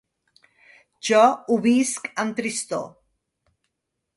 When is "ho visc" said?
1.29-2.09